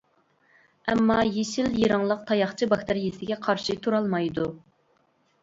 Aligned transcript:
ئەمما 0.93 1.17
يېشىل 1.35 1.69
يىرىڭلىق 1.81 2.23
تاياقچە 2.33 2.69
باكتېرىيەسىگە 2.73 3.39
قارشى 3.45 3.79
تۇرالمايدۇ. 3.85 4.49